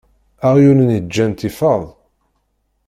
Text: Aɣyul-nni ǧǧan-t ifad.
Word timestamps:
Aɣyul-nni 0.47 0.99
ǧǧan-t 1.05 1.47
ifad. 1.49 1.83